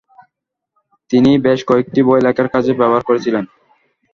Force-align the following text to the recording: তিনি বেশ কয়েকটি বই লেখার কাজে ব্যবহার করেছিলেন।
তিনি 1.11 1.31
বেশ 1.45 1.59
কয়েকটি 1.69 1.99
বই 2.07 2.19
লেখার 2.25 2.47
কাজে 2.53 2.71
ব্যবহার 2.79 3.03
করেছিলেন। 3.05 3.45